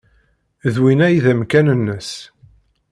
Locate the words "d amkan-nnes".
1.23-2.09